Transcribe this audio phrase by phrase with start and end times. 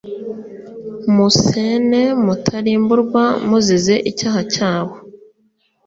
[1.15, 4.95] Musene mutarimburwa muzize icyaha cyayo